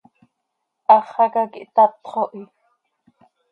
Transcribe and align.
Háxaca 0.91 1.43
quih 1.51 1.69
tatxo 1.75 2.23
hi. 2.33 2.41